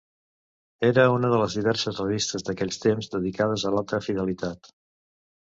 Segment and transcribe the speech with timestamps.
[0.87, 4.75] Era una de les diverses revistes d'aquells temps dedicades a l'alta fidelitat.